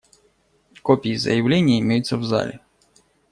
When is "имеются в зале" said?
1.79-2.59